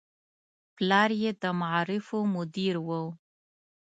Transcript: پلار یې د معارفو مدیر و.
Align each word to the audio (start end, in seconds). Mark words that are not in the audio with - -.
پلار 0.75 1.09
یې 1.21 1.31
د 1.41 1.43
معارفو 1.59 2.19
مدیر 2.35 2.75
و. 2.85 2.89